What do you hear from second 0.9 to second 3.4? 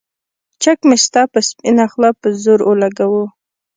ستا پۀ سپينه خله پۀ زور اولګوو